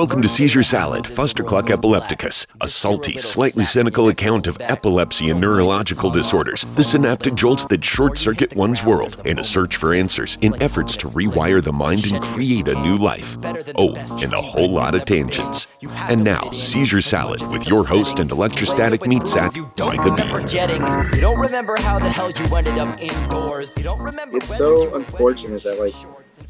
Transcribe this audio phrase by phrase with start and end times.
[0.00, 6.08] Welcome to Seizure Salad, Fustercluck epilepticus, a salty, slightly cynical account of epilepsy and neurological
[6.08, 10.54] disorders, the synaptic jolts that short circuit one's world, and a search for answers in
[10.62, 13.36] efforts to rewire the mind and create a new life.
[13.76, 13.92] Oh,
[14.22, 15.66] and a whole lot of tangents.
[15.82, 21.12] And now, Seizure Salad with your host and electrostatic meat sack, Micah Bean.
[21.14, 23.76] You don't remember how the hell you ended up indoors.
[23.76, 25.94] You don't remember It's so unfortunate that like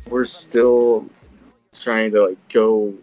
[0.08, 1.04] we're still
[1.74, 2.94] trying to like go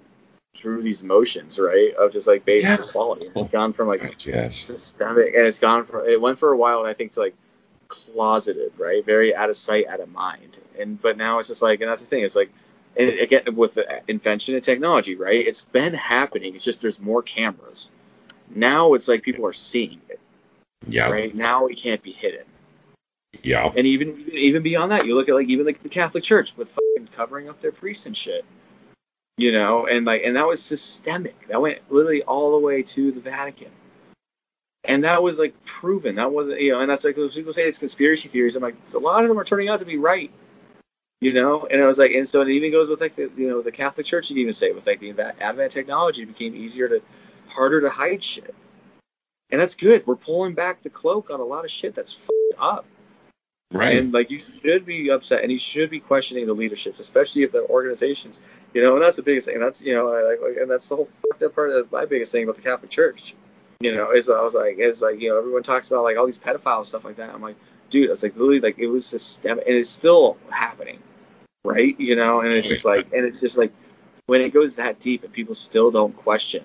[0.58, 1.94] through these motions, right?
[1.96, 2.86] Of just like basic Yeah.
[2.86, 3.28] equality.
[3.34, 4.56] It's gone from like oh, Yes.
[4.58, 7.36] systemic, and it's gone for it went for a while, and I think to like
[7.88, 9.06] closeted, right?
[9.06, 10.58] Very out of sight, out of mind.
[10.80, 12.24] And but now it's just like, and that's the thing.
[12.24, 12.52] It's like,
[12.98, 15.46] and again with the invention of technology, right?
[15.48, 16.56] It's been happening.
[16.56, 17.92] It's just there's more cameras.
[18.54, 20.20] Now it's like people are seeing it,
[20.88, 21.10] Yeah.
[21.10, 21.34] right?
[21.34, 22.46] Now it can't be hidden.
[23.44, 23.72] Yeah.
[23.76, 26.70] And even even beyond that, you look at like even like the Catholic Church with
[26.70, 28.44] fucking covering up their priests and shit.
[29.38, 31.48] You know, and like and that was systemic.
[31.48, 33.70] That went literally all the way to the Vatican.
[34.84, 36.16] And that was like proven.
[36.16, 38.56] That wasn't you know, and that's like people say it's conspiracy theories.
[38.56, 40.32] I'm like, a lot of them are turning out to be right.
[41.20, 43.50] You know, and I was like, and so it even goes with like the you
[43.50, 44.30] know the Catholic Church.
[44.30, 47.02] You can even say with like the advent technology, became easier to
[47.48, 48.56] harder to hide shit.
[49.52, 50.06] And that's good.
[50.06, 52.86] We're pulling back the cloak on a lot of shit that's fucked up.
[53.72, 53.98] Right.
[53.98, 57.52] And like you should be upset, and you should be questioning the leaderships, especially if
[57.52, 58.40] the organizations,
[58.74, 59.60] you know, and that's the biggest thing.
[59.60, 62.44] That's you know, I, and that's the whole fucked up part of my biggest thing
[62.44, 63.36] about the Catholic Church.
[63.82, 66.26] You know, is I was like, is like you know, everyone talks about like all
[66.26, 67.30] these pedophiles stuff like that.
[67.30, 67.58] I'm like,
[67.90, 71.00] dude, it's like really, like it was systemic, and it's still happening,
[71.66, 72.00] right?
[72.00, 73.74] You know, and it's just like, and it's just like
[74.28, 76.64] when it goes that deep, and people still don't question,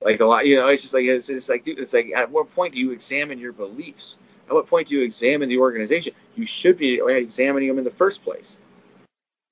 [0.00, 2.30] like a lot, you know, it's just like it's, it's like, dude, it's like at
[2.30, 4.16] what point do you examine your beliefs?
[4.50, 6.12] At what point do you examine the organization?
[6.34, 8.58] You should be examining them in the first place.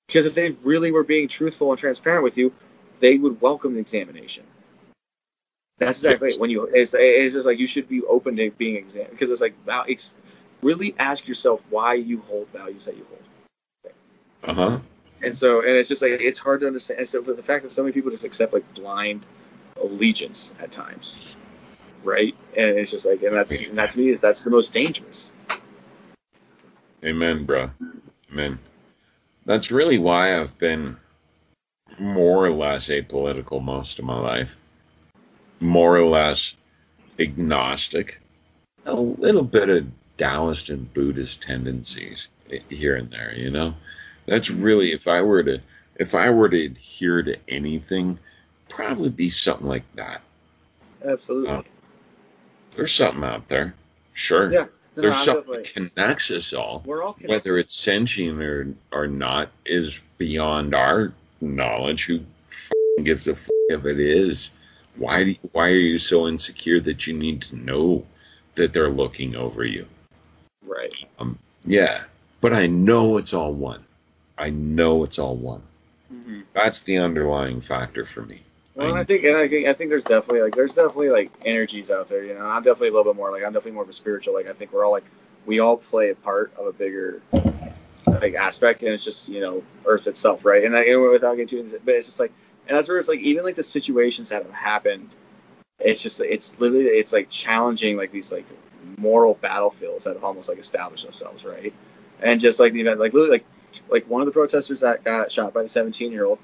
[0.08, 2.52] Because if they really were being truthful and transparent with you,
[2.98, 4.42] they would welcome the examination.
[5.78, 6.40] That's exactly it.
[6.40, 6.64] when you.
[6.64, 9.54] It's, it's just like you should be open to being examined because it's like
[9.86, 10.12] it's
[10.62, 13.94] really ask yourself why you hold values that you hold.
[14.42, 14.80] Uh huh.
[15.22, 16.98] And so, and it's just like it's hard to understand.
[16.98, 19.24] And so, the fact that so many people just accept like blind
[19.80, 21.37] allegiance at times,
[22.08, 22.34] right?
[22.56, 25.32] And it's just like, and that's and that's me is that's the most dangerous.
[27.04, 27.70] Amen, bro.
[28.32, 28.58] Amen.
[29.44, 30.96] That's really why I've been
[31.98, 34.56] more or less apolitical most of my life.
[35.60, 36.56] More or less
[37.18, 38.20] agnostic.
[38.86, 39.86] A little bit of
[40.16, 42.28] Taoist and Buddhist tendencies
[42.68, 43.74] here and there, you know?
[44.26, 45.60] That's really if I were to
[45.96, 48.18] if I were to adhere to anything,
[48.68, 50.20] probably be something like that.
[51.04, 51.50] Absolutely.
[51.50, 51.64] Oh.
[52.72, 53.74] There's something out there.
[54.12, 54.52] Sure.
[54.52, 54.66] yeah.
[54.96, 56.82] No, There's something that connects us all.
[56.84, 57.30] We're all connected.
[57.30, 62.06] Whether it's sentient or or not is beyond our knowledge.
[62.06, 62.20] Who
[62.50, 62.72] f-
[63.04, 64.50] gives a f- if it is?
[64.96, 68.04] Why do, why are you so insecure that you need to know
[68.56, 69.86] that they're looking over you?
[70.66, 70.92] Right.
[71.20, 72.02] Um, yeah,
[72.40, 73.84] but I know it's all one.
[74.36, 75.62] I know it's all one.
[76.12, 76.40] Mm-hmm.
[76.54, 78.40] That's the underlying factor for me.
[78.78, 81.90] Well, I- think, and I think, I think there's definitely like, there's definitely like energies
[81.90, 82.22] out there.
[82.22, 84.34] You know, I'm definitely a little bit more like, I'm definitely more of a spiritual.
[84.34, 85.04] Like, I think we're all like,
[85.46, 87.20] we all play a part of a bigger
[88.06, 90.62] like aspect, and it's just you know, Earth itself, right?
[90.64, 92.32] And, I, without getting too into it, but it's just like,
[92.68, 95.16] and that's where it's like, even like the situations that have happened,
[95.80, 98.46] it's just, it's literally, it's like challenging like these like
[98.96, 101.74] moral battlefields that have almost like established themselves, right?
[102.20, 103.44] And just like the event, like literally, like,
[103.90, 106.38] like one of the protesters that got shot by the 17 year old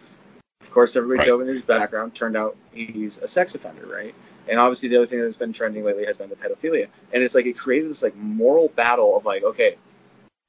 [0.61, 1.27] of course, everybody Right.
[1.29, 2.15] dove into his background.
[2.15, 4.15] Turned out he's a sex offender, right?
[4.49, 6.89] And obviously, the other thing that's been trending lately has been the pedophilia.
[7.13, 9.77] And it's like it created this like moral battle of like, okay,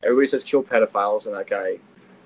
[0.03, 1.79] everybody says kill pedophiles and that guy,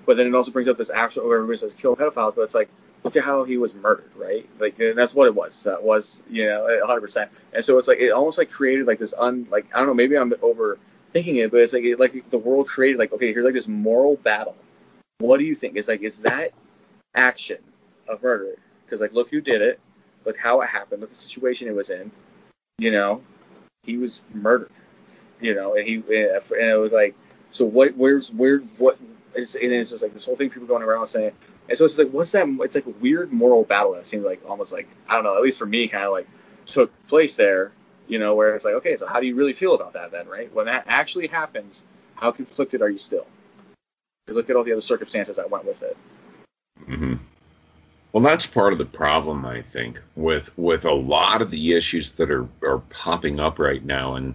[0.06, 1.26] but then it also brings up this actual.
[1.26, 2.68] Where everybody says kill pedophiles, but it's like
[3.02, 4.48] look at how he was murdered, right?
[4.58, 5.62] Like and that's what it was.
[5.64, 7.00] That was you know 100.
[7.00, 9.86] percent And so it's like it almost like created like this un like I don't
[9.88, 13.32] know maybe I'm overthinking it, but it's like it, like the world created like okay
[13.32, 14.56] here's like this moral battle.
[15.18, 15.76] What do you think?
[15.76, 16.50] It's like is that
[17.14, 17.58] action
[18.10, 19.80] of murder because like look who did it.
[20.24, 21.00] Look how it happened.
[21.00, 22.10] Look the situation it was in.
[22.78, 23.22] You know
[23.82, 24.70] he was murdered.
[25.40, 27.14] You know and he and it was like
[27.50, 28.98] so what where's where what
[29.34, 31.32] it's, and it's just like this whole thing people going around saying
[31.68, 34.42] and so it's like what's that it's like a weird moral battle that seems like
[34.48, 36.28] almost like i don't know at least for me kind of like
[36.66, 37.72] took place there
[38.06, 40.26] you know where it's like okay so how do you really feel about that then
[40.26, 40.52] right?
[40.52, 41.84] When that actually happens
[42.16, 43.26] how conflicted are you still?
[44.26, 45.96] Because look at all the other circumstances that went with it.
[46.84, 47.16] Hmm
[48.12, 52.12] Well, that's part of the problem, I think, with with a lot of the issues
[52.12, 54.34] that are are popping up right now, and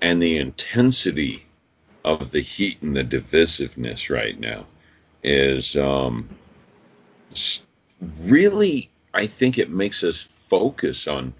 [0.00, 1.46] and the intensity
[2.04, 4.66] of the heat and the divisiveness right now
[5.22, 6.28] is um,
[8.20, 11.32] really I think it makes us focus on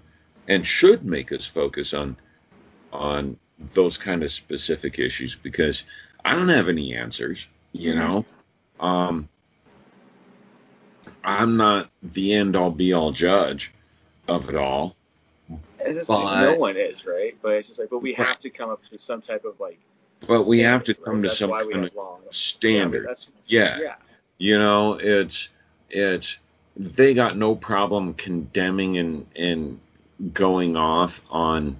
[0.47, 2.17] and should make us focus on
[2.91, 5.83] on those kind of specific issues because
[6.25, 8.25] I don't have any answers, you know.
[8.79, 9.29] Um,
[11.27, 13.73] I'm not the end all be all judge
[14.29, 14.95] of it all.
[15.79, 17.35] It's But- like, no one is, right?
[17.41, 19.77] But it's just like, but we have to come up with some type of like.
[20.25, 21.21] But we have to come right?
[21.23, 21.91] to That's some kind of.
[21.93, 22.01] Yeah,
[22.31, 23.07] standard.
[23.07, 23.77] that's, Yeah.
[23.79, 23.95] yeah.
[24.39, 25.49] You know, it's
[25.89, 26.37] it's
[26.77, 29.79] they got no problem condemning and and
[30.33, 31.77] going off on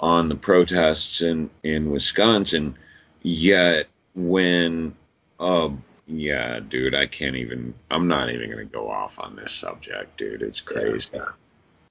[0.00, 2.76] on the protests in in Wisconsin.
[3.22, 4.94] Yet when
[5.40, 5.70] uh
[6.06, 7.74] yeah, dude, I can't even.
[7.90, 10.42] I'm not even gonna go off on this subject, dude.
[10.42, 11.18] It's crazy.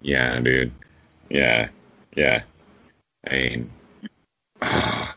[0.02, 0.72] Yeah, dude.
[1.30, 1.70] Yeah,
[2.16, 2.44] yeah.
[3.28, 3.72] I mean,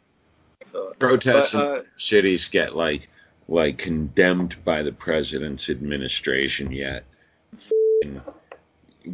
[0.74, 3.08] So, protests but, in uh, cities get like
[3.48, 7.04] like condemned by the president's administration yet
[7.54, 8.20] F***ing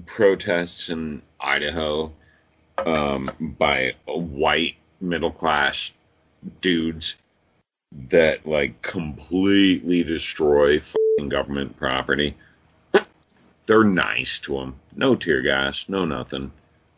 [0.06, 2.12] protests in Idaho
[2.78, 5.92] um, by white middle class
[6.62, 7.16] dudes
[8.08, 10.80] that like completely destroy
[11.28, 12.34] government property.
[13.66, 16.52] They're nice to them no tear gas no nothing.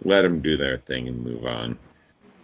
[0.05, 1.79] Let them do their thing and move on.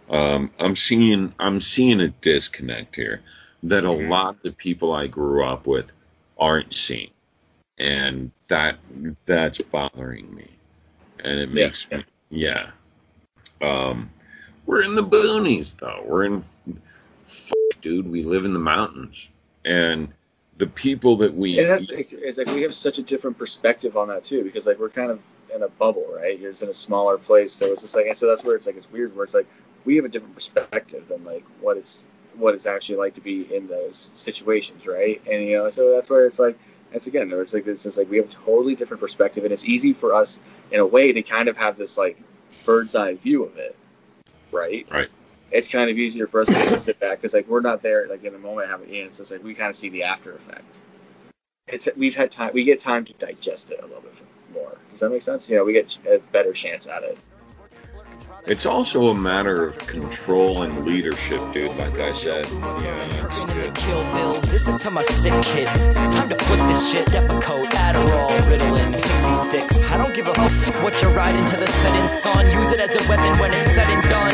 [0.09, 3.21] Um, I'm seeing I'm seeing a disconnect here
[3.63, 5.91] that a lot of the people I grew up with
[6.37, 7.11] aren't seeing,
[7.77, 8.77] and that
[9.25, 10.47] that's bothering me,
[11.23, 12.71] and it makes me yeah.
[13.61, 14.09] Um,
[14.65, 16.03] we're in the boonies though.
[16.05, 16.43] We're in,
[17.81, 18.09] dude.
[18.09, 19.29] We live in the mountains,
[19.65, 20.13] and
[20.57, 23.95] the people that we And that's it's, it's like we have such a different perspective
[23.97, 25.19] on that too, because like we're kind of
[25.55, 26.37] in a bubble, right?
[26.37, 28.67] You're just in a smaller place, so it's just like, and so that's where it's
[28.67, 29.47] like it's weird, where it's like
[29.85, 32.05] we have a different perspective than like what it's
[32.35, 35.21] what it's actually like to be in those situations, right?
[35.29, 36.57] And you know, so that's where it's like,
[36.91, 39.65] it's again, it's like it's just like we have a totally different perspective, and it's
[39.65, 40.41] easy for us
[40.71, 42.17] in a way to kind of have this like
[42.65, 43.77] bird's eye view of it,
[44.51, 44.85] right?
[44.91, 45.09] Right.
[45.51, 48.23] It's kind of easier for us to sit back because like we're not there like
[48.23, 49.19] in the moment having it.
[49.19, 50.81] It's like we kind of see the after effect.
[51.67, 52.51] It's we've had time.
[52.53, 54.13] We get time to digest it a little bit
[54.53, 54.77] more.
[54.91, 55.49] Does that make sense?
[55.49, 57.17] You know, we get a better chance at it.
[58.47, 61.75] It's also a matter of control and leadership, dude.
[61.77, 63.75] Like I said, yeah, that's Working in the good.
[63.75, 64.41] kill bills.
[64.43, 65.87] This is to my sick kids.
[65.89, 67.05] Time to flip this shit.
[67.07, 69.85] Depakote, Adderall, Ritalin, Pixie sticks.
[69.87, 72.49] I don't give a f what you're riding to the setting sun.
[72.51, 74.33] Use it as a weapon when it's said and done.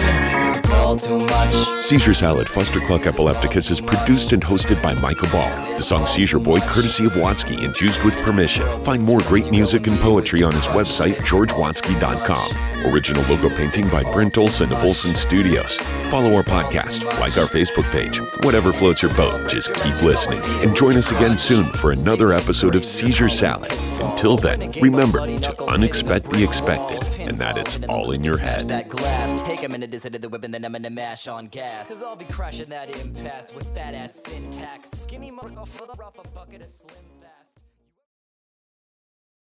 [0.56, 1.84] It's all too much.
[1.84, 5.50] Seizure Salad Fustercluck Epilepticus is produced and hosted by Michael Ball.
[5.78, 8.80] The song Seizure Boy, courtesy of Watsky and used with permission.
[8.80, 12.86] Find more great music and poetry on his website, georgewatsky.com.
[12.94, 15.75] Original logo painting by Brent Olson of Olson Studios.
[16.07, 18.19] Follow our podcast, like our Facebook page.
[18.46, 20.40] Whatever floats your boat, just keep listening.
[20.62, 23.72] And join us again soon for another episode of Seizure Salad.
[24.00, 28.62] Until then, remember to unexpect the expected, and that it's all in your head.
[28.69, 29.42] that glass.
[29.42, 31.88] Take a minute to sit at the whip and then I'm gonna mash on gas.
[31.88, 34.92] Cause I'll be crashing that impasse with that ass syntax.
[34.92, 37.15] Skinny motherfucker, off a bucket of slim.